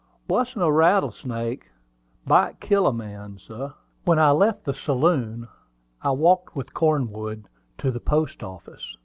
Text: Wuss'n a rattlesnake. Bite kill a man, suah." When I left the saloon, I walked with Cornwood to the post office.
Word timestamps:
Wuss'n 0.27 0.63
a 0.63 0.71
rattlesnake. 0.71 1.69
Bite 2.25 2.59
kill 2.59 2.87
a 2.87 2.91
man, 2.91 3.37
suah." 3.37 3.73
When 4.03 4.17
I 4.17 4.31
left 4.31 4.63
the 4.65 4.73
saloon, 4.73 5.47
I 6.01 6.09
walked 6.09 6.55
with 6.55 6.73
Cornwood 6.73 7.45
to 7.77 7.91
the 7.91 7.99
post 7.99 8.41
office. 8.41 8.97